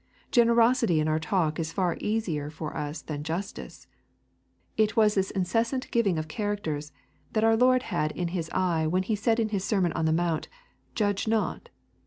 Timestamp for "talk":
1.19-1.59